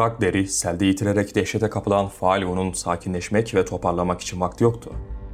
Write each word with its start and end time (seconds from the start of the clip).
Ragder'i 0.00 0.46
selde 0.48 0.86
yitirerek 0.86 1.34
dehşete 1.34 1.70
kapılan 1.70 2.08
Falio'nun 2.08 2.72
sakinleşmek 2.72 3.54
ve 3.54 3.64
toparlamak 3.64 4.20
için 4.20 4.40
vakti 4.40 4.64
yoktu. 4.64 4.92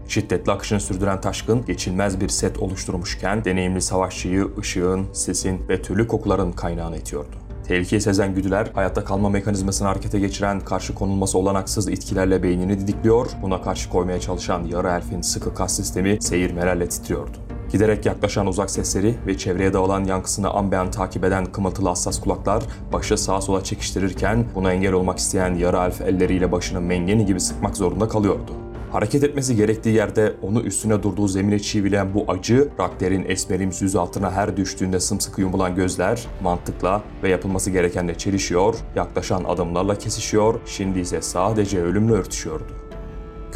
Şiddetli 0.09 0.53
akışını 0.53 0.81
sürdüren 0.81 1.21
taşkın 1.21 1.65
geçilmez 1.65 2.21
bir 2.21 2.29
set 2.29 2.59
oluşturmuşken 2.59 3.45
deneyimli 3.45 3.83
savaşçıyı 3.83 4.49
ışığın, 4.59 5.07
sesin 5.13 5.69
ve 5.69 5.83
türlü 5.83 6.07
kokuların 6.07 6.53
kaynağına 6.53 6.97
itiyordu. 6.97 7.37
Tehlikeyi 7.65 8.01
sezen 8.01 8.35
güdüler 8.35 8.71
hayatta 8.75 9.05
kalma 9.05 9.29
mekanizmasını 9.29 9.89
harekete 9.89 10.19
geçiren 10.19 10.61
karşı 10.61 10.95
konulması 10.95 11.39
olanaksız 11.39 11.89
itkilerle 11.89 12.43
beynini 12.43 12.81
didikliyor, 12.81 13.31
buna 13.43 13.63
karşı 13.63 13.91
koymaya 13.91 14.21
çalışan 14.21 14.65
yarı 14.65 14.89
elfin 14.89 15.21
sıkı 15.21 15.55
kas 15.55 15.77
sistemi 15.77 16.23
seyirmelerle 16.23 16.89
titriyordu. 16.89 17.37
Giderek 17.73 18.07
yaklaşan 18.07 18.47
uzak 18.47 18.71
sesleri 18.71 19.15
ve 19.27 19.39
çevreye 19.39 19.73
dağılan 19.73 20.05
yankısını 20.05 20.51
an 20.51 20.73
be 20.73 20.79
an 20.79 20.91
takip 20.91 21.25
eden 21.25 21.47
kımıltılı 21.47 21.89
hassas 21.89 22.21
kulaklar 22.21 22.63
başı 22.93 23.19
sağa 23.19 23.41
sola 23.41 23.65
çekiştirirken 23.65 24.45
buna 24.55 24.73
engel 24.73 24.93
olmak 24.93 25.19
isteyen 25.19 25.55
yarı 25.55 25.77
elf 25.77 26.01
elleriyle 26.01 26.53
başını 26.53 26.81
mengeni 26.81 27.27
gibi 27.27 27.41
sıkmak 27.41 27.77
zorunda 27.77 28.09
kalıyordu. 28.09 28.53
Hareket 28.93 29.25
etmesi 29.25 29.57
gerektiği 29.57 29.95
yerde 29.95 30.35
onu 30.43 30.61
üstüne 30.61 31.03
durduğu 31.03 31.29
zemine 31.29 31.59
çivileyen 31.59 32.15
bu 32.15 32.25
acı, 32.29 32.69
Rakder'in 32.81 33.25
esmerimsi 33.29 33.85
yüz 33.85 33.97
altına 33.97 34.31
her 34.31 34.57
düştüğünde 34.57 35.01
sımsıkı 35.01 35.41
yumulan 35.41 35.75
gözler, 35.75 36.27
mantıkla 36.43 37.03
ve 37.23 37.29
yapılması 37.29 37.71
gerekenle 37.71 38.19
çelişiyor, 38.19 38.75
yaklaşan 38.95 39.45
adımlarla 39.45 39.99
kesişiyor, 39.99 40.61
şimdi 40.67 41.01
ise 41.01 41.23
sadece 41.23 41.83
ölümle 41.83 42.13
örtüşüyordu. 42.13 42.86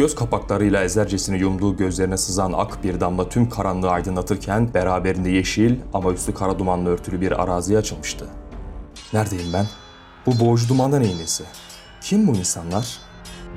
Göz 0.01 0.15
kapaklarıyla 0.15 0.85
ezercesini 0.85 1.39
yumduğu 1.39 1.77
gözlerine 1.77 2.17
sızan 2.17 2.53
ak 2.53 2.85
bir 2.85 3.01
damla 3.01 3.29
tüm 3.29 3.49
karanlığı 3.49 3.91
aydınlatırken 3.91 4.75
beraberinde 4.75 5.31
yeşil 5.31 5.77
ama 5.95 6.13
üstü 6.13 6.35
kara 6.35 6.59
dumanla 6.59 6.91
örtülü 6.91 7.21
bir 7.21 7.43
araziye 7.43 7.79
açılmıştı. 7.79 8.27
Neredeyim 9.13 9.53
ben? 9.53 9.67
Bu 10.27 10.41
boğucu 10.41 10.69
dumanda 10.69 10.99
neyin? 10.99 11.19
Kim 12.01 12.27
bu 12.27 12.37
insanlar? 12.37 12.99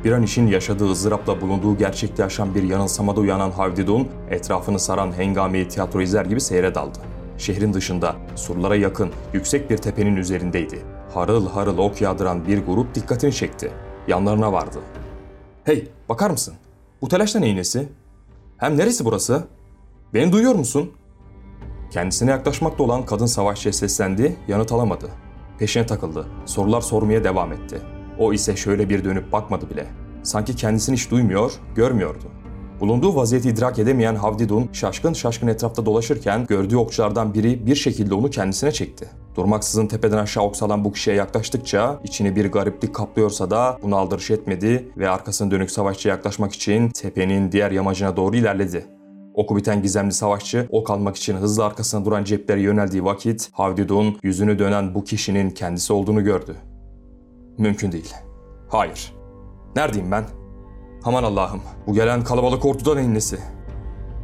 Bir 0.03 0.11
an 0.11 0.23
için 0.23 0.47
yaşadığı 0.47 0.91
ızdırapla 0.91 1.41
bulunduğu 1.41 1.77
gerçekte 1.77 2.23
yaşan 2.23 2.55
bir 2.55 2.63
yanılsamada 2.63 3.19
uyanan 3.19 3.51
Havdidun, 3.51 4.07
etrafını 4.29 4.79
saran 4.79 5.17
hengami 5.17 5.67
tiyatro 5.67 6.01
izler 6.01 6.25
gibi 6.25 6.41
seyre 6.41 6.75
daldı. 6.75 6.99
Şehrin 7.37 7.73
dışında, 7.73 8.15
surlara 8.35 8.75
yakın, 8.75 9.11
yüksek 9.33 9.69
bir 9.69 9.77
tepenin 9.77 10.15
üzerindeydi. 10.15 10.81
Harıl 11.13 11.49
harıl 11.49 11.77
ok 11.77 12.01
yağdıran 12.01 12.47
bir 12.47 12.65
grup 12.65 12.95
dikkatini 12.95 13.33
çekti. 13.33 13.71
Yanlarına 14.07 14.53
vardı. 14.53 14.79
Hey, 15.65 15.87
bakar 16.09 16.29
mısın? 16.29 16.53
Bu 17.01 17.07
telaşta 17.07 17.39
neyin 17.39 17.57
nesi? 17.57 17.89
Hem 18.57 18.77
neresi 18.77 19.05
burası? 19.05 19.43
Beni 20.13 20.31
duyuyor 20.31 20.55
musun? 20.55 20.91
Kendisine 21.91 22.31
yaklaşmakta 22.31 22.83
olan 22.83 23.05
kadın 23.05 23.25
savaşçıya 23.25 23.73
seslendi, 23.73 24.35
yanıt 24.47 24.71
alamadı. 24.71 25.09
Peşine 25.59 25.85
takıldı, 25.85 26.27
sorular 26.45 26.81
sormaya 26.81 27.23
devam 27.23 27.51
etti. 27.53 27.81
O 28.19 28.33
ise 28.33 28.55
şöyle 28.55 28.89
bir 28.89 29.03
dönüp 29.03 29.31
bakmadı 29.31 29.69
bile. 29.69 29.87
Sanki 30.23 30.55
kendisini 30.55 30.95
hiç 30.95 31.11
duymuyor, 31.11 31.53
görmüyordu. 31.75 32.25
Bulunduğu 32.83 33.15
vaziyeti 33.15 33.49
idrak 33.49 33.79
edemeyen 33.79 34.15
Havdidun 34.15 34.69
şaşkın 34.73 35.13
şaşkın 35.13 35.47
etrafta 35.47 35.85
dolaşırken 35.85 36.45
gördüğü 36.45 36.77
okçulardan 36.77 37.33
biri 37.33 37.65
bir 37.65 37.75
şekilde 37.75 38.13
onu 38.13 38.29
kendisine 38.29 38.71
çekti. 38.71 39.09
Durmaksızın 39.35 39.87
tepeden 39.87 40.17
aşağı 40.17 40.43
oksalan 40.43 40.85
bu 40.85 40.91
kişiye 40.91 41.15
yaklaştıkça 41.15 41.99
içini 42.03 42.35
bir 42.35 42.51
gariplik 42.51 42.95
kaplıyorsa 42.95 43.51
da 43.51 43.77
bunu 43.83 43.95
aldırış 43.95 44.31
etmedi 44.31 44.89
ve 44.97 45.09
arkasını 45.09 45.51
dönük 45.51 45.71
savaşçıya 45.71 46.15
yaklaşmak 46.15 46.53
için 46.53 46.89
tepenin 46.89 47.51
diğer 47.51 47.71
yamacına 47.71 48.17
doğru 48.17 48.35
ilerledi. 48.35 48.85
Oku 49.33 49.57
biten 49.57 49.81
gizemli 49.81 50.13
savaşçı 50.13 50.67
ok 50.71 50.89
almak 50.89 51.15
için 51.15 51.35
hızlı 51.35 51.65
arkasına 51.65 52.05
duran 52.05 52.23
ceplere 52.23 52.61
yöneldiği 52.61 53.03
vakit 53.03 53.49
Havdidun 53.51 54.17
yüzünü 54.23 54.59
dönen 54.59 54.95
bu 54.95 55.03
kişinin 55.03 55.49
kendisi 55.49 55.93
olduğunu 55.93 56.23
gördü. 56.23 56.55
Mümkün 57.57 57.91
değil. 57.91 58.13
Hayır. 58.69 59.13
Neredeyim 59.75 60.11
ben? 60.11 60.42
Aman 61.05 61.23
Allah'ım, 61.23 61.61
bu 61.87 61.93
gelen 61.93 62.23
kalabalık 62.23 62.65
orduda 62.65 62.95
neyin 62.95 63.15
nesi? 63.15 63.37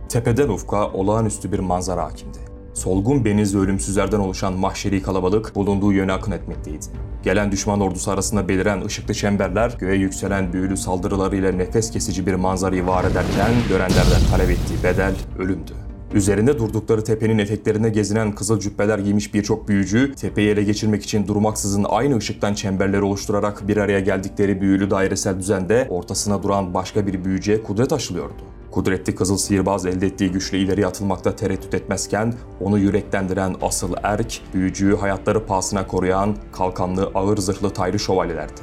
Tepeden 0.09 0.49
ufka 0.49 0.87
olağanüstü 0.91 1.51
bir 1.51 1.59
manzara 1.59 2.03
hakimdi. 2.03 2.37
Solgun 2.73 3.25
benizli 3.25 3.59
ölümsüzlerden 3.59 4.19
oluşan 4.19 4.53
mahşeri 4.53 5.01
kalabalık 5.01 5.55
bulunduğu 5.55 5.93
yöne 5.93 6.13
akın 6.13 6.31
etmekteydi. 6.31 6.85
Gelen 7.23 7.51
düşman 7.51 7.81
ordusu 7.81 8.11
arasında 8.11 8.47
beliren 8.47 8.81
ışıklı 8.85 9.13
çemberler 9.13 9.75
göğe 9.79 9.95
yükselen 9.95 10.53
büyülü 10.53 10.77
saldırılarıyla 10.77 11.51
nefes 11.51 11.91
kesici 11.91 12.27
bir 12.27 12.33
manzarayı 12.33 12.87
var 12.87 13.03
ederken 13.03 13.51
görenlerden 13.69 14.21
talep 14.31 14.49
ettiği 14.49 14.83
bedel 14.83 15.15
ölümdü. 15.39 15.88
Üzerinde 16.13 16.59
durdukları 16.59 17.03
tepenin 17.03 17.37
eteklerinde 17.37 17.89
gezinen 17.89 18.35
kızıl 18.35 18.59
cübbeler 18.59 18.99
giymiş 18.99 19.33
birçok 19.33 19.67
büyücü, 19.67 20.15
tepeyi 20.15 20.49
ele 20.49 20.63
geçirmek 20.63 21.03
için 21.03 21.27
durmaksızın 21.27 21.85
aynı 21.89 22.17
ışıktan 22.17 22.53
çemberleri 22.53 23.01
oluşturarak 23.01 23.67
bir 23.67 23.77
araya 23.77 23.99
geldikleri 23.99 24.61
büyülü 24.61 24.89
dairesel 24.89 25.39
düzende 25.39 25.87
ortasına 25.89 26.43
duran 26.43 26.73
başka 26.73 27.07
bir 27.07 27.25
büyücüye 27.25 27.63
kudret 27.63 27.93
aşılıyordu. 27.93 28.43
Kudretli 28.71 29.15
kızıl 29.15 29.37
sihirbaz 29.37 29.85
elde 29.85 30.07
ettiği 30.07 30.31
güçle 30.31 30.59
ileri 30.59 30.87
atılmakta 30.87 31.35
tereddüt 31.35 31.73
etmezken 31.73 32.33
onu 32.61 32.77
yüreklendiren 32.79 33.55
asıl 33.61 33.93
erk, 34.03 34.41
büyücüyü 34.53 34.95
hayatları 34.95 35.45
pahasına 35.45 35.87
koruyan 35.87 36.35
kalkanlı 36.51 37.11
ağır 37.15 37.37
zırhlı 37.37 37.69
tayrı 37.69 37.99
şövalyelerdi. 37.99 38.61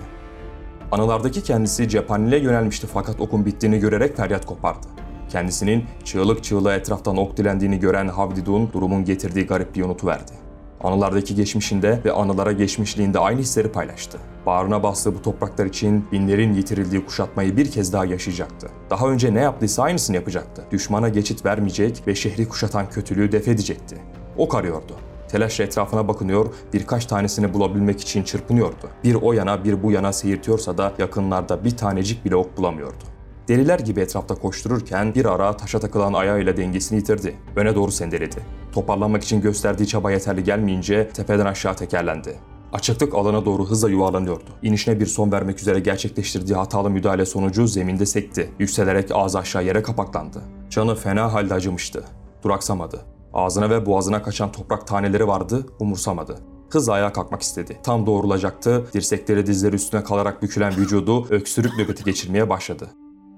Anılardaki 0.92 1.42
kendisi 1.42 1.88
cephaneliğe 1.88 2.42
yönelmişti 2.42 2.86
fakat 2.92 3.20
okun 3.20 3.46
bittiğini 3.46 3.78
görerek 3.78 4.16
feryat 4.16 4.46
kopardı. 4.46 4.95
Kendisinin 5.28 5.84
çığlık 6.04 6.44
çığlığa 6.44 6.74
etraftan 6.74 7.16
ok 7.16 7.36
dilendiğini 7.36 7.78
gören 7.78 8.08
Havdidun 8.08 8.72
durumun 8.72 9.04
getirdiği 9.04 9.46
garipliği 9.46 9.84
unutuverdi. 9.84 10.32
Anılardaki 10.80 11.34
geçmişinde 11.34 12.00
ve 12.04 12.12
anılara 12.12 12.52
geçmişliğinde 12.52 13.18
aynı 13.18 13.40
hisleri 13.40 13.68
paylaştı. 13.68 14.18
Bağrına 14.46 14.82
bastığı 14.82 15.14
bu 15.14 15.22
topraklar 15.22 15.66
için 15.66 16.04
binlerin 16.12 16.52
yitirildiği 16.52 17.06
kuşatmayı 17.06 17.56
bir 17.56 17.70
kez 17.70 17.92
daha 17.92 18.04
yaşayacaktı. 18.04 18.68
Daha 18.90 19.08
önce 19.08 19.34
ne 19.34 19.40
yaptıysa 19.40 19.82
aynısını 19.82 20.16
yapacaktı. 20.16 20.64
Düşmana 20.70 21.08
geçit 21.08 21.44
vermeyecek 21.44 22.02
ve 22.06 22.14
şehri 22.14 22.48
kuşatan 22.48 22.90
kötülüğü 22.90 23.32
def 23.32 23.48
edecekti. 23.48 23.96
Ok 24.36 24.54
arıyordu. 24.54 24.92
Telaşla 25.28 25.64
etrafına 25.64 26.08
bakınıyor, 26.08 26.46
birkaç 26.72 27.06
tanesini 27.06 27.54
bulabilmek 27.54 28.00
için 28.00 28.22
çırpınıyordu. 28.22 28.90
Bir 29.04 29.14
o 29.14 29.32
yana 29.32 29.64
bir 29.64 29.82
bu 29.82 29.92
yana 29.92 30.12
seyirtiyorsa 30.12 30.78
da 30.78 30.92
yakınlarda 30.98 31.64
bir 31.64 31.76
tanecik 31.76 32.24
bile 32.24 32.36
ok 32.36 32.56
bulamıyordu. 32.56 33.15
Deliler 33.48 33.78
gibi 33.78 34.00
etrafta 34.00 34.34
koştururken 34.34 35.14
bir 35.14 35.24
ara 35.24 35.56
taşa 35.56 35.80
takılan 35.80 36.12
ayağıyla 36.12 36.56
dengesini 36.56 36.98
yitirdi. 36.98 37.36
Öne 37.56 37.74
doğru 37.74 37.90
sendeledi. 37.90 38.36
Toparlanmak 38.72 39.24
için 39.24 39.40
gösterdiği 39.40 39.86
çaba 39.86 40.10
yeterli 40.10 40.44
gelmeyince 40.44 41.08
tepeden 41.08 41.46
aşağı 41.46 41.76
tekerlendi. 41.76 42.36
Açıklık 42.72 43.14
alana 43.14 43.44
doğru 43.44 43.66
hızla 43.66 43.90
yuvarlanıyordu. 43.90 44.50
İnişine 44.62 45.00
bir 45.00 45.06
son 45.06 45.32
vermek 45.32 45.60
üzere 45.60 45.80
gerçekleştirdiği 45.80 46.56
hatalı 46.56 46.90
müdahale 46.90 47.26
sonucu 47.26 47.66
zeminde 47.66 48.06
sekti. 48.06 48.50
Yükselerek 48.58 49.10
ağzı 49.14 49.38
aşağı 49.38 49.64
yere 49.64 49.82
kapaklandı. 49.82 50.42
Canı 50.70 50.94
fena 50.94 51.32
halde 51.32 51.54
acımıştı. 51.54 52.04
Duraksamadı. 52.42 53.00
Ağzına 53.34 53.70
ve 53.70 53.86
boğazına 53.86 54.22
kaçan 54.22 54.52
toprak 54.52 54.86
taneleri 54.86 55.28
vardı, 55.28 55.66
umursamadı. 55.80 56.38
Hızla 56.70 56.92
ayağa 56.92 57.12
kalkmak 57.12 57.42
istedi. 57.42 57.78
Tam 57.82 58.06
doğrulacaktı, 58.06 58.86
dirsekleri 58.92 59.46
dizleri 59.46 59.76
üstüne 59.76 60.04
kalarak 60.04 60.42
bükülen 60.42 60.76
vücudu 60.76 61.26
öksürük 61.30 61.78
nöbeti 61.78 62.04
geçirmeye 62.04 62.48
başladı. 62.48 62.90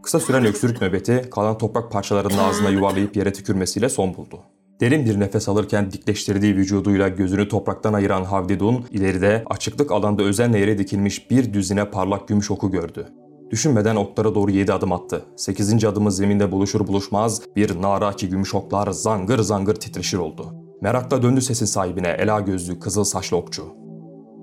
Kısa 0.08 0.20
süren 0.20 0.44
öksürük 0.44 0.82
nöbeti 0.82 1.28
kalan 1.30 1.58
toprak 1.58 1.92
parçalarının 1.92 2.38
ağzına 2.38 2.68
yuvarlayıp 2.68 3.16
yere 3.16 3.32
tükürmesiyle 3.32 3.88
son 3.88 4.16
buldu. 4.16 4.40
Derin 4.80 5.04
bir 5.04 5.20
nefes 5.20 5.48
alırken 5.48 5.92
dikleştirdiği 5.92 6.56
vücuduyla 6.56 7.08
gözünü 7.08 7.48
topraktan 7.48 7.92
ayıran 7.92 8.24
Havdidun, 8.24 8.84
ileride 8.90 9.44
açıklık 9.46 9.92
alanda 9.92 10.22
özenle 10.22 10.58
yere 10.58 10.78
dikilmiş 10.78 11.30
bir 11.30 11.52
düzine 11.52 11.90
parlak 11.90 12.28
gümüş 12.28 12.50
oku 12.50 12.70
gördü. 12.70 13.08
Düşünmeden 13.50 13.96
oklara 13.96 14.34
doğru 14.34 14.50
yedi 14.50 14.72
adım 14.72 14.92
attı. 14.92 15.24
Sekizinci 15.36 15.88
adımı 15.88 16.12
zeminde 16.12 16.52
buluşur 16.52 16.86
buluşmaz 16.86 17.42
bir 17.56 17.82
naraki 17.82 18.28
gümüş 18.28 18.54
oklar 18.54 18.90
zangır 18.90 19.38
zangır 19.38 19.74
titreşir 19.74 20.18
oldu. 20.18 20.54
Merakla 20.82 21.22
döndü 21.22 21.40
sesin 21.40 21.66
sahibine 21.66 22.08
ela 22.08 22.40
gözlü 22.40 22.80
kızıl 22.80 23.04
saçlı 23.04 23.36
okçu. 23.36 23.64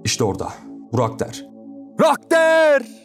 İşte 0.04 0.24
orada. 0.24 0.50
Burak 0.92 1.20
der. 1.20 1.46
Rakder! 2.02 3.05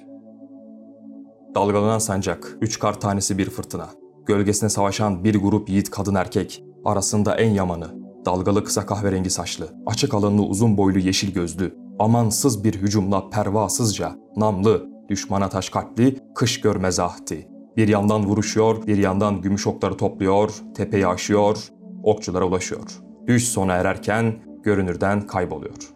Dalgalanan 1.54 1.98
sancak, 1.98 2.58
üç 2.60 2.78
kar 2.78 3.00
tanesi 3.00 3.38
bir 3.38 3.50
fırtına. 3.50 3.88
Gölgesine 4.26 4.70
savaşan 4.70 5.24
bir 5.24 5.34
grup 5.34 5.68
yiğit 5.68 5.90
kadın 5.90 6.14
erkek, 6.14 6.64
arasında 6.84 7.34
en 7.34 7.50
yamanı, 7.50 7.94
dalgalı 8.24 8.64
kısa 8.64 8.86
kahverengi 8.86 9.30
saçlı, 9.30 9.74
açık 9.86 10.14
alınlı 10.14 10.42
uzun 10.42 10.76
boylu 10.76 10.98
yeşil 10.98 11.34
gözlü, 11.34 11.76
amansız 11.98 12.64
bir 12.64 12.74
hücumla 12.74 13.30
pervasızca, 13.30 14.16
namlı, 14.36 14.86
düşmana 15.08 15.48
taş 15.48 15.70
kalpli, 15.70 16.18
kış 16.34 16.60
görmez 16.60 16.98
ahdi. 16.98 17.48
Bir 17.76 17.88
yandan 17.88 18.26
vuruşuyor, 18.26 18.86
bir 18.86 18.98
yandan 18.98 19.40
gümüş 19.40 19.66
okları 19.66 19.96
topluyor, 19.96 20.50
tepeyi 20.74 21.06
aşıyor, 21.06 21.68
okçulara 22.02 22.44
ulaşıyor. 22.44 23.00
Düş 23.26 23.48
sona 23.48 23.72
ererken 23.72 24.34
görünürden 24.62 25.26
kayboluyor. 25.26 25.94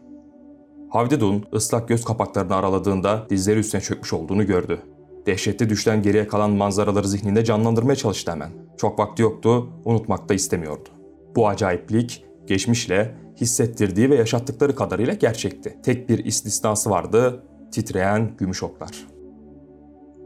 Havdidun 0.90 1.44
ıslak 1.54 1.88
göz 1.88 2.04
kapaklarını 2.04 2.54
araladığında 2.54 3.26
dizleri 3.30 3.58
üstüne 3.58 3.80
çökmüş 3.80 4.12
olduğunu 4.12 4.46
gördü. 4.46 4.93
Dehşetli 5.26 5.68
düşten 5.68 6.02
geriye 6.02 6.28
kalan 6.28 6.50
manzaraları 6.50 7.08
zihninde 7.08 7.44
canlandırmaya 7.44 7.96
çalıştı 7.96 8.30
hemen. 8.32 8.50
Çok 8.76 8.98
vakti 8.98 9.22
yoktu, 9.22 9.68
unutmak 9.84 10.28
da 10.28 10.34
istemiyordu. 10.34 10.88
Bu 11.36 11.48
acayiplik, 11.48 12.24
geçmişle, 12.46 13.14
hissettirdiği 13.40 14.10
ve 14.10 14.16
yaşattıkları 14.16 14.74
kadarıyla 14.74 15.14
gerçekti. 15.14 15.78
Tek 15.82 16.08
bir 16.08 16.24
istisnası 16.24 16.90
vardı, 16.90 17.42
titreyen 17.72 18.30
gümüş 18.38 18.62
oklar. 18.62 18.90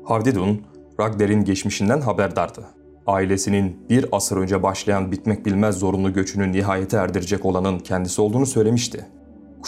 Havdidun, 0.05 0.63
Ragder'in 1.01 1.45
geçmişinden 1.45 2.01
haberdardı. 2.01 2.65
Ailesinin 3.07 3.87
bir 3.91 4.07
asır 4.13 4.37
önce 4.37 4.63
başlayan 4.63 5.13
bitmek 5.13 5.47
bilmez 5.47 5.75
zorunlu 5.75 6.13
göçünü 6.13 6.53
nihayete 6.53 6.97
erdirecek 6.97 7.45
olanın 7.45 7.79
kendisi 7.79 8.21
olduğunu 8.21 8.47
söylemişti. 8.47 9.07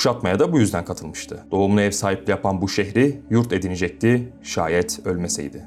Kuşatmaya 0.00 0.38
da 0.38 0.52
bu 0.52 0.58
yüzden 0.58 0.84
katılmıştı. 0.84 1.44
Doğumlu 1.50 1.80
ev 1.80 1.90
sahipliği 1.90 2.30
yapan 2.30 2.62
bu 2.62 2.68
şehri 2.68 3.20
yurt 3.30 3.52
edinecekti 3.52 4.32
şayet 4.42 5.00
ölmeseydi. 5.06 5.64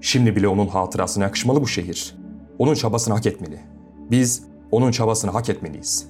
Şimdi 0.00 0.36
bile 0.36 0.48
onun 0.48 0.66
hatırasına 0.66 1.24
yakışmalı 1.24 1.62
bu 1.62 1.66
şehir. 1.68 2.14
Onun 2.58 2.74
çabasını 2.74 3.14
hak 3.14 3.26
etmeli. 3.26 3.60
Biz 4.10 4.42
onun 4.70 4.90
çabasını 4.90 5.30
hak 5.30 5.48
etmeliyiz. 5.48 6.08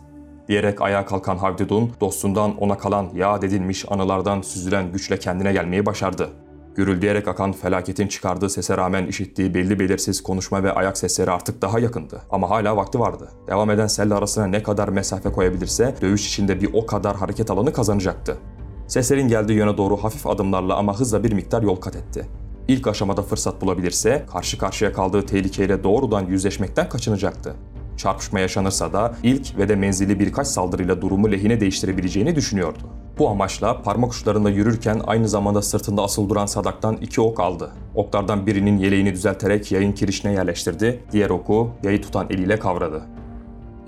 Diyerek 0.49 0.83
ayağa 0.83 1.07
kalkan 1.07 1.37
Havdidun, 1.37 1.93
dostundan 2.01 2.57
ona 2.57 2.79
kalan 2.79 3.11
yağ 3.15 3.37
edilmiş 3.37 3.85
anılardan 3.89 4.43
süzülen 4.43 4.93
güçle 4.93 5.19
kendine 5.19 5.53
gelmeyi 5.53 5.87
başardı. 5.87 6.31
Gürüldeyerek 6.79 7.29
akan 7.29 7.53
felaketin 7.53 8.09
çıkardığı 8.09 8.51
sese 8.51 8.77
rağmen 8.77 9.07
işittiği 9.07 9.55
belli 9.55 9.79
belirsiz 9.79 10.23
konuşma 10.23 10.63
ve 10.63 10.73
ayak 10.73 10.99
sesleri 10.99 11.31
artık 11.31 11.63
daha 11.63 11.79
yakındı. 11.79 12.23
Ama 12.31 12.51
hala 12.51 12.77
vakti 12.77 13.01
vardı. 13.01 13.29
Devam 13.47 13.71
eden 13.71 13.87
selle 13.87 14.15
arasına 14.15 14.47
ne 14.47 14.63
kadar 14.63 14.89
mesafe 14.89 15.33
koyabilirse 15.33 15.95
dövüş 16.01 16.27
içinde 16.27 16.61
bir 16.61 16.71
o 16.73 16.87
kadar 16.87 17.17
hareket 17.17 17.51
alanı 17.51 17.73
kazanacaktı. 17.73 18.39
Seslerin 18.87 19.29
geldiği 19.29 19.53
yöne 19.53 19.77
doğru 19.77 19.97
hafif 19.97 20.27
adımlarla 20.27 20.77
ama 20.77 21.01
hızla 21.01 21.25
bir 21.25 21.33
miktar 21.33 21.63
yol 21.63 21.77
kat 21.77 21.97
etti. 21.97 22.27
İlk 22.69 22.87
aşamada 22.87 23.23
fırsat 23.23 23.63
bulabilirse 23.63 24.27
karşı 24.33 24.59
karşıya 24.59 24.93
kaldığı 24.93 25.27
tehlikeyle 25.27 25.85
doğrudan 25.85 26.27
yüzleşmekten 26.27 26.89
kaçınacaktı. 26.89 27.55
Çarpışma 27.99 28.41
yaşanırsa 28.41 28.93
da 28.93 29.15
ilk 29.23 29.59
ve 29.59 29.69
de 29.69 29.77
menzili 29.77 30.21
birkaç 30.21 30.47
saldırıyla 30.47 31.03
durumu 31.03 31.33
lehine 31.33 31.61
değiştirebileceğini 31.61 32.37
düşünüyordu. 32.37 32.79
Bu 33.19 33.29
amaçla 33.29 33.83
parmak 33.83 34.13
uçlarında 34.13 34.51
yürürken 34.51 35.01
aynı 35.07 35.29
zamanda 35.29 35.63
sırtında 35.63 36.03
asıl 36.03 36.29
duran 36.29 36.47
sadaktan 36.47 36.97
iki 36.97 37.21
ok 37.21 37.41
aldı. 37.41 37.71
Oklardan 37.95 38.47
birinin 38.47 38.79
yeleğini 38.79 39.13
düzelterek 39.13 39.73
yayın 39.73 39.93
kirişine 39.93 40.33
yerleştirdi, 40.33 41.01
diğer 41.13 41.31
oku 41.31 41.71
yayı 41.83 42.03
tutan 42.03 42.27
eliyle 42.31 42.59
kavradı. 42.59 43.03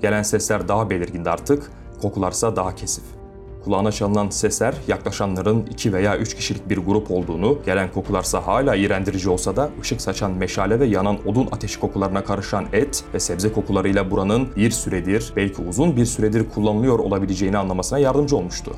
Gelen 0.01 0.23
sesler 0.23 0.67
daha 0.67 0.89
belirgindi 0.89 1.29
artık, 1.29 1.71
kokularsa 2.01 2.55
daha 2.55 2.75
kesif. 2.75 3.20
Kulağına 3.65 3.91
çalınan 3.91 4.29
sesler 4.29 4.75
yaklaşanların 4.87 5.65
iki 5.71 5.93
veya 5.93 6.17
üç 6.17 6.35
kişilik 6.35 6.69
bir 6.69 6.77
grup 6.77 7.11
olduğunu, 7.11 7.57
gelen 7.65 7.91
kokularsa 7.91 8.47
hala 8.47 8.75
iğrendirici 8.75 9.29
olsa 9.29 9.55
da 9.55 9.69
ışık 9.81 10.01
saçan 10.01 10.31
meşale 10.31 10.79
ve 10.79 10.85
yanan 10.85 11.17
odun 11.27 11.47
ateşi 11.51 11.79
kokularına 11.79 12.23
karışan 12.23 12.65
et 12.73 13.03
ve 13.13 13.19
sebze 13.19 13.53
kokularıyla 13.53 14.11
buranın 14.11 14.47
bir 14.55 14.71
süredir, 14.71 15.33
belki 15.35 15.61
uzun 15.61 15.97
bir 15.97 16.05
süredir 16.05 16.49
kullanılıyor 16.49 16.99
olabileceğini 16.99 17.57
anlamasına 17.57 17.99
yardımcı 17.99 18.37
olmuştu. 18.37 18.71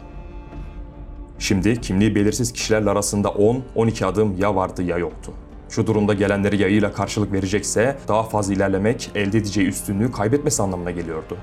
Şimdi 1.39 1.81
kimliği 1.81 2.15
belirsiz 2.15 2.53
kişilerle 2.53 2.89
arasında 2.89 3.27
10-12 3.27 4.05
adım 4.05 4.37
ya 4.37 4.55
vardı 4.55 4.83
ya 4.83 4.97
yoktu. 4.97 5.31
Şu 5.69 5.87
durumda 5.87 6.13
gelenleri 6.13 6.61
yayıyla 6.61 6.93
karşılık 6.93 7.33
verecekse 7.33 7.97
daha 8.07 8.23
fazla 8.23 8.53
ilerlemek 8.53 9.11
elde 9.15 9.37
edeceği 9.37 9.67
üstünlüğü 9.67 10.11
kaybetmesi 10.11 10.63
anlamına 10.63 10.91
geliyordu. 10.91 11.37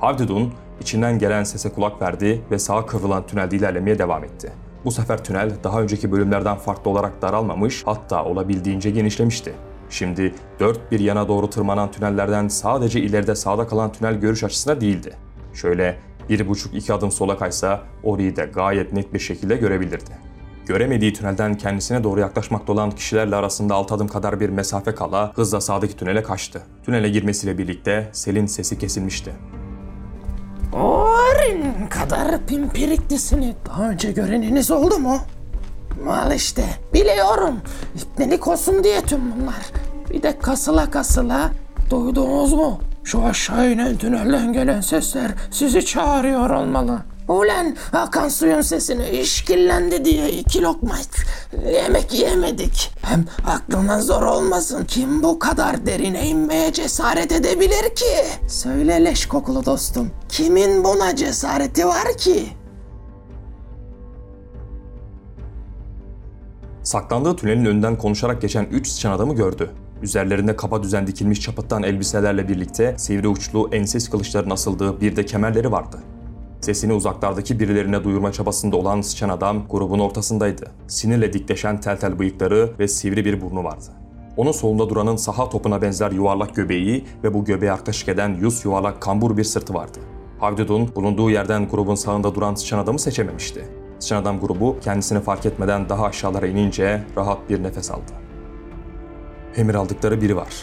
Havdidun 0.00 0.52
içinden 0.80 1.18
gelen 1.18 1.44
sese 1.44 1.72
kulak 1.72 2.02
verdi 2.02 2.42
ve 2.50 2.58
sağa 2.58 2.86
kıvrılan 2.86 3.26
tünelde 3.26 3.56
ilerlemeye 3.56 3.98
devam 3.98 4.24
etti. 4.24 4.52
Bu 4.84 4.90
sefer 4.90 5.24
tünel 5.24 5.52
daha 5.64 5.80
önceki 5.80 6.12
bölümlerden 6.12 6.56
farklı 6.56 6.90
olarak 6.90 7.22
daralmamış 7.22 7.82
hatta 7.86 8.24
olabildiğince 8.24 8.90
genişlemişti. 8.90 9.52
Şimdi 9.90 10.34
dört 10.60 10.92
bir 10.92 11.00
yana 11.00 11.28
doğru 11.28 11.50
tırmanan 11.50 11.90
tünellerden 11.90 12.48
sadece 12.48 13.00
ileride 13.00 13.34
sağda 13.34 13.66
kalan 13.66 13.92
tünel 13.92 14.14
görüş 14.14 14.44
açısına 14.44 14.80
değildi. 14.80 15.12
Şöyle 15.54 15.96
bir 16.28 16.48
buçuk 16.48 16.74
iki 16.74 16.92
adım 16.92 17.12
sola 17.12 17.38
kaysa 17.38 17.80
orayı 18.02 18.36
da 18.36 18.44
gayet 18.44 18.92
net 18.92 19.14
bir 19.14 19.18
şekilde 19.18 19.56
görebilirdi. 19.56 20.10
Göremediği 20.66 21.12
tünelden 21.12 21.54
kendisine 21.54 22.04
doğru 22.04 22.20
yaklaşmakta 22.20 22.72
olan 22.72 22.90
kişilerle 22.90 23.36
arasında 23.36 23.74
alt 23.74 23.92
adım 23.92 24.08
kadar 24.08 24.40
bir 24.40 24.48
mesafe 24.48 24.94
kala 24.94 25.32
hızla 25.34 25.60
sağdaki 25.60 25.96
tünele 25.96 26.22
kaçtı. 26.22 26.62
Tünele 26.84 27.08
girmesiyle 27.08 27.58
birlikte 27.58 28.08
Sel'in 28.12 28.46
sesi 28.46 28.78
kesilmişti. 28.78 29.32
Orin 30.76 31.86
kadar 31.90 32.46
pimpiriklisini 32.46 33.54
daha 33.68 33.90
önce 33.90 34.12
göreniniz 34.12 34.70
oldu 34.70 34.98
mu? 34.98 35.18
Al 36.08 36.32
işte 36.32 36.64
biliyorum. 36.94 37.60
İpnelik 37.96 38.48
olsun 38.48 38.84
diye 38.84 39.00
tüm 39.02 39.20
bunlar. 39.32 39.70
Bir 40.10 40.22
de 40.22 40.38
kasıla 40.38 40.90
kasıla 40.90 41.50
duydunuz 41.90 42.52
mu? 42.52 42.80
Şu 43.04 43.24
aşağı 43.24 43.70
inen 43.72 43.96
tünelden 43.96 44.52
gelen 44.52 44.80
sesler 44.80 45.30
sizi 45.50 45.86
çağırıyor 45.86 46.50
olmalı. 46.50 46.98
Ulan 47.28 47.76
akan 47.92 48.28
suyun 48.28 48.60
sesini 48.60 49.08
işkillendi 49.08 50.04
diye 50.04 50.30
iki 50.30 50.62
lokma 50.62 50.94
yemek 51.72 52.14
yemedik. 52.20 52.92
Hem 53.02 53.24
aklına 53.46 54.00
zor 54.02 54.22
olmasın 54.22 54.84
kim 54.84 55.22
bu 55.22 55.38
kadar 55.38 55.86
derine 55.86 56.26
inmeye 56.26 56.72
cesaret 56.72 57.32
edebilir 57.32 57.94
ki? 57.94 58.24
Söyle 58.48 59.04
leş 59.04 59.26
kokulu 59.26 59.64
dostum 59.64 60.10
kimin 60.28 60.84
buna 60.84 61.16
cesareti 61.16 61.86
var 61.86 62.16
ki? 62.18 62.48
Saklandığı 66.82 67.36
tünelin 67.36 67.64
önünden 67.64 67.98
konuşarak 67.98 68.42
geçen 68.42 68.64
üç 68.64 68.88
sıçan 68.88 69.12
adamı 69.12 69.34
gördü. 69.34 69.70
Üzerlerinde 70.02 70.56
kaba 70.56 70.82
düzen 70.82 71.06
dikilmiş 71.06 71.40
çapıttan 71.40 71.82
elbiselerle 71.82 72.48
birlikte 72.48 72.94
sivri 72.98 73.28
uçlu 73.28 73.68
enses 73.72 74.08
kılıçların 74.08 74.50
asıldığı 74.50 75.00
bir 75.00 75.16
de 75.16 75.26
kemerleri 75.26 75.72
vardı. 75.72 75.96
Sesini 76.60 76.92
uzaklardaki 76.92 77.60
birilerine 77.60 78.04
duyurma 78.04 78.32
çabasında 78.32 78.76
olan 78.76 79.00
sıçan 79.00 79.28
adam 79.28 79.68
grubun 79.70 79.98
ortasındaydı. 79.98 80.70
Sinirle 80.86 81.32
dikleşen 81.32 81.80
tel 81.80 81.96
tel 81.96 82.18
bıyıkları 82.18 82.72
ve 82.78 82.88
sivri 82.88 83.24
bir 83.24 83.40
burnu 83.40 83.64
vardı. 83.64 83.84
Onun 84.36 84.52
solunda 84.52 84.88
duranın 84.88 85.16
saha 85.16 85.48
topuna 85.48 85.82
benzer 85.82 86.10
yuvarlak 86.10 86.56
göbeği 86.56 87.04
ve 87.24 87.34
bu 87.34 87.44
göbeğe 87.44 87.66
yaklaşık 87.66 88.08
eden 88.08 88.34
yüz 88.34 88.64
yuvarlak 88.64 89.02
kambur 89.02 89.36
bir 89.36 89.44
sırtı 89.44 89.74
vardı. 89.74 89.98
Havdudun 90.38 90.94
bulunduğu 90.96 91.30
yerden 91.30 91.68
grubun 91.68 91.94
sağında 91.94 92.34
duran 92.34 92.54
sıçan 92.54 92.78
adamı 92.78 92.98
seçememişti. 92.98 93.68
Sıçan 93.98 94.22
adam 94.22 94.40
grubu 94.40 94.76
kendisini 94.80 95.20
fark 95.20 95.46
etmeden 95.46 95.88
daha 95.88 96.04
aşağılara 96.04 96.46
inince 96.46 97.04
rahat 97.16 97.50
bir 97.50 97.62
nefes 97.62 97.90
aldı. 97.90 98.12
Emir 99.56 99.74
aldıkları 99.74 100.20
biri 100.20 100.36
var. 100.36 100.54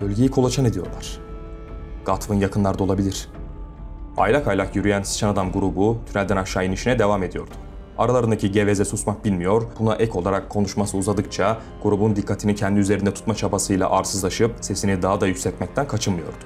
Bölgeyi 0.00 0.30
kolaçan 0.30 0.64
ediyorlar. 0.64 1.18
Gatvin 2.04 2.40
yakınlarda 2.40 2.84
olabilir. 2.84 3.28
Aylak 4.16 4.48
aylak 4.48 4.76
yürüyen 4.76 5.02
sıçan 5.02 5.28
adam 5.28 5.52
grubu 5.52 5.98
tünelden 6.12 6.36
aşağı 6.36 6.66
inişine 6.66 6.98
devam 6.98 7.22
ediyordu. 7.22 7.50
Aralarındaki 7.98 8.52
geveze 8.52 8.84
susmak 8.84 9.24
bilmiyor, 9.24 9.62
buna 9.78 9.94
ek 9.94 10.18
olarak 10.18 10.50
konuşması 10.50 10.96
uzadıkça 10.96 11.58
grubun 11.82 12.16
dikkatini 12.16 12.54
kendi 12.54 12.80
üzerinde 12.80 13.14
tutma 13.14 13.34
çabasıyla 13.34 13.90
arsızlaşıp 13.90 14.52
sesini 14.60 15.02
daha 15.02 15.20
da 15.20 15.26
yükseltmekten 15.26 15.88
kaçınmıyordu. 15.88 16.36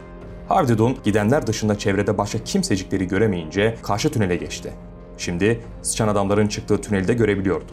Hardidon 0.49 0.97
gidenler 1.05 1.47
dışında 1.47 1.79
çevrede 1.79 2.19
başka 2.19 2.45
kimsecikleri 2.45 3.09
göremeyince 3.09 3.77
karşı 3.83 4.13
tünele 4.13 4.37
geçti. 4.37 4.73
Şimdi 5.19 5.61
sıçan 5.83 6.09
adamların 6.09 6.49
çıktığı 6.49 6.81
tüneli 6.81 7.09
de 7.09 7.15
görebiliyordu. 7.15 7.73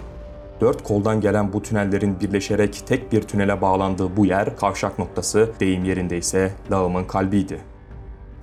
Dört 0.62 0.84
koldan 0.84 1.22
gelen 1.22 1.54
bu 1.54 1.62
tünellerin 1.62 2.20
birleşerek 2.20 2.84
tek 2.88 3.12
bir 3.12 3.22
tünele 3.22 3.62
bağlandığı 3.62 4.18
bu 4.18 4.26
yer 4.26 4.58
kavşak 4.58 5.00
noktası 5.00 5.52
deyim 5.60 5.84
yerinde 5.84 6.18
ise 6.18 6.52
lağımın 6.72 7.04
kalbiydi. 7.04 7.60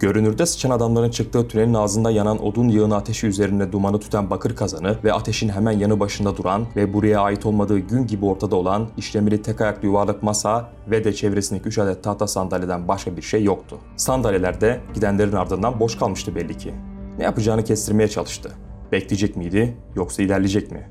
Görünürde 0.04 0.46
sıçan 0.46 0.70
adamların 0.70 1.10
çıktığı 1.10 1.48
tünelin 1.48 1.74
ağzında 1.74 2.10
yanan 2.10 2.44
odun 2.44 2.68
yığını 2.68 2.96
ateşi 2.96 3.26
üzerinde 3.26 3.72
dumanı 3.72 4.00
tüten 4.00 4.30
bakır 4.30 4.56
kazanı 4.56 4.96
ve 5.04 5.12
ateşin 5.12 5.48
hemen 5.48 5.72
yanı 5.72 6.00
başında 6.00 6.36
duran 6.36 6.66
ve 6.76 6.92
buraya 6.92 7.20
ait 7.20 7.46
olmadığı 7.46 7.78
gün 7.78 8.06
gibi 8.06 8.24
ortada 8.24 8.56
olan 8.56 8.88
işlemeli 8.96 9.42
tek 9.42 9.60
ayaklı 9.60 9.88
yuvarlak 9.88 10.22
masa 10.22 10.70
ve 10.90 11.04
de 11.04 11.14
çevresindeki 11.14 11.68
3 11.68 11.78
adet 11.78 12.04
tahta 12.04 12.26
sandalyeden 12.26 12.88
başka 12.88 13.16
bir 13.16 13.22
şey 13.22 13.44
yoktu. 13.44 13.78
Sandalyeler 13.96 14.60
de 14.60 14.80
gidenlerin 14.94 15.32
ardından 15.32 15.80
boş 15.80 15.98
kalmıştı 15.98 16.34
belli 16.34 16.58
ki. 16.58 16.74
Ne 17.18 17.24
yapacağını 17.24 17.64
kestirmeye 17.64 18.08
çalıştı. 18.08 18.52
Bekleyecek 18.92 19.36
miydi 19.36 19.76
yoksa 19.94 20.22
ilerleyecek 20.22 20.70
mi? 20.70 20.88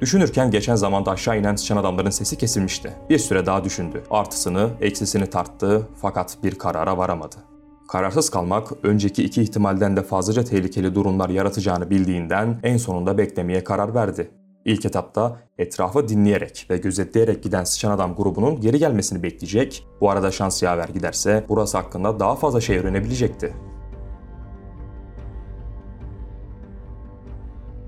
Düşünürken 0.00 0.50
geçen 0.50 0.76
zamanda 0.76 1.10
aşağı 1.10 1.38
inen 1.38 1.56
sıçan 1.56 1.76
adamların 1.76 2.10
sesi 2.10 2.38
kesilmişti. 2.38 2.92
Bir 3.10 3.18
süre 3.18 3.46
daha 3.46 3.64
düşündü. 3.64 4.02
Artısını, 4.10 4.70
eksisini 4.80 5.26
tarttı 5.26 5.88
fakat 6.00 6.36
bir 6.42 6.58
karara 6.58 6.98
varamadı. 6.98 7.36
Kararsız 7.92 8.30
kalmak 8.30 8.68
önceki 8.82 9.24
iki 9.24 9.42
ihtimalden 9.42 9.96
de 9.96 10.02
fazlaca 10.02 10.44
tehlikeli 10.44 10.94
durumlar 10.94 11.28
yaratacağını 11.28 11.90
bildiğinden 11.90 12.60
en 12.62 12.76
sonunda 12.76 13.18
beklemeye 13.18 13.64
karar 13.64 13.94
verdi. 13.94 14.30
İlk 14.64 14.84
etapta 14.84 15.40
etrafı 15.58 16.08
dinleyerek 16.08 16.66
ve 16.70 16.76
gözetleyerek 16.76 17.42
giden 17.42 17.64
sıçan 17.64 17.90
adam 17.90 18.14
grubunun 18.14 18.60
geri 18.60 18.78
gelmesini 18.78 19.22
bekleyecek. 19.22 19.86
Bu 20.00 20.10
arada 20.10 20.30
şans 20.30 20.62
yaver 20.62 20.88
giderse 20.88 21.44
burası 21.48 21.78
hakkında 21.78 22.20
daha 22.20 22.36
fazla 22.36 22.60
şey 22.60 22.78
öğrenebilecekti. 22.78 23.54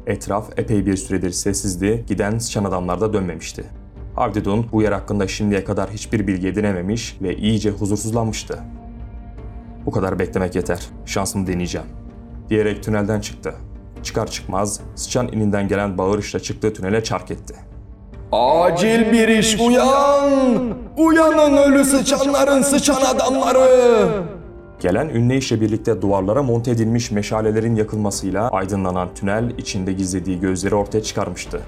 Etraf 0.07 0.59
epey 0.59 0.87
bir 0.87 0.97
süredir 0.97 1.31
sessizdi, 1.31 2.05
giden 2.07 2.39
sıçan 2.39 2.65
adamlar 2.65 3.01
da 3.01 3.13
dönmemişti. 3.13 3.65
Avdidun 4.17 4.67
bu 4.73 4.83
yer 4.83 4.93
hakkında 4.93 5.29
şimdiye 5.29 5.65
kadar 5.65 5.91
hiçbir 5.91 6.27
bilgi 6.27 6.49
edinememiş 6.49 7.19
ve 7.23 7.37
iyice 7.37 7.71
huzursuzlanmıştı. 7.71 8.65
Bu 9.87 9.91
kadar 9.91 10.19
beklemek 10.19 10.55
yeter, 10.55 10.89
şansımı 11.07 11.47
deneyeceğim. 11.47 11.87
Diyerek 12.51 12.83
tünelden 12.83 13.21
çıktı. 13.21 13.55
çıkar 14.03 14.27
çıkmaz 14.27 14.81
sıçan 14.95 15.29
ininden 15.29 15.69
gelen 15.69 15.99
bağırışla 15.99 16.41
çıktığı 16.41 16.75
tünele 16.75 17.05
çark 17.05 17.31
etti. 17.31 17.55
Acil 18.33 19.13
bir 19.13 19.29
iş 19.29 19.61
uyan! 19.61 20.75
Uyanın 20.97 21.57
ölü 21.57 21.85
sıçanların 21.85 22.63
sıçan 22.63 23.01
adamları! 23.15 24.09
Gelen 24.81 25.09
ünleyişle 25.09 25.61
birlikte 25.61 26.03
duvarlara 26.03 26.43
monte 26.43 26.71
edilmiş 26.71 27.11
meşalelerin 27.11 27.77
yakılmasıyla 27.77 28.49
aydınlanan 28.49 29.15
tünel 29.15 29.51
içinde 29.59 29.93
gizlediği 29.93 30.41
gözleri 30.41 30.75
ortaya 30.75 31.03
çıkarmıştı. 31.03 31.61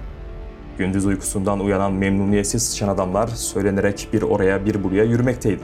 Gündüz 0.78 1.06
uykusundan 1.06 1.61
uyanan 1.61 1.92
memnuniyetsiz 1.92 2.62
sıçan 2.68 2.88
adamlar 2.88 3.28
söylenerek 3.28 4.08
bir 4.12 4.23
oraya 4.23 4.66
bir 4.66 4.85
buraya 4.85 5.04
yürümekteydi. 5.04 5.62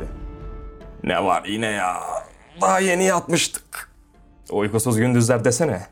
Ne 1.05 1.25
var 1.25 1.45
yine 1.49 1.67
ya? 1.67 1.95
Daha 2.61 2.79
yeni 2.81 3.05
yatmıştık. 3.05 3.91
Uykusuz 4.51 4.97
gündüzler 4.97 5.45
desene. 5.45 5.87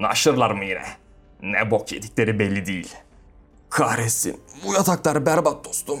Naşırlar 0.00 0.50
mı 0.50 0.64
yine? 0.64 0.82
Ne 1.42 1.70
bok 1.70 1.92
yedikleri 1.92 2.38
belli 2.38 2.66
değil. 2.66 2.94
Kahretsin. 3.70 4.40
Bu 4.66 4.72
yataklar 4.74 5.26
berbat 5.26 5.64
dostum. 5.64 5.98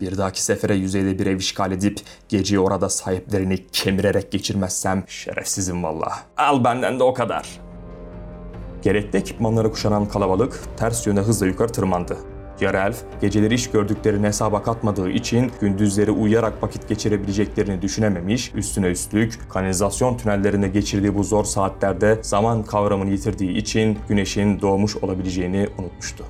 Bir 0.00 0.18
dahaki 0.18 0.42
sefere 0.42 0.74
yüzeyde 0.74 1.18
bir 1.18 1.26
ev 1.26 1.36
işgal 1.36 1.72
edip 1.72 2.00
geceyi 2.28 2.60
orada 2.60 2.88
sahiplerini 2.88 3.66
kemirerek 3.66 4.32
geçirmezsem 4.32 5.04
şerefsizim 5.08 5.84
valla. 5.84 6.18
Al 6.36 6.64
benden 6.64 6.98
de 6.98 7.02
o 7.04 7.14
kadar. 7.14 7.60
Gerekli 8.82 9.18
ekipmanları 9.18 9.70
kuşanan 9.70 10.08
kalabalık 10.08 10.60
ters 10.76 11.06
yöne 11.06 11.20
hızla 11.20 11.46
yukarı 11.46 11.72
tırmandı. 11.72 12.16
Yarı 12.60 12.76
elf 12.76 12.96
geceleri 13.20 13.54
iş 13.54 13.70
gördüklerini 13.70 14.26
hesaba 14.26 14.62
katmadığı 14.62 15.10
için 15.10 15.52
gündüzleri 15.60 16.10
uyuyarak 16.10 16.62
vakit 16.62 16.88
geçirebileceklerini 16.88 17.82
düşünememiş, 17.82 18.54
üstüne 18.54 18.86
üstlük 18.86 19.50
kanalizasyon 19.50 20.16
tünellerinde 20.16 20.68
geçirdiği 20.68 21.14
bu 21.14 21.24
zor 21.24 21.44
saatlerde 21.44 22.18
zaman 22.22 22.62
kavramını 22.62 23.10
yitirdiği 23.10 23.56
için 23.56 23.98
güneşin 24.08 24.60
doğmuş 24.60 24.96
olabileceğini 24.96 25.68
unutmuştu. 25.78 26.24